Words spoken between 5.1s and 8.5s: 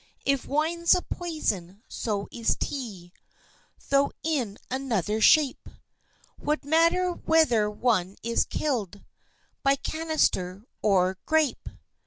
shape: What matter whether one is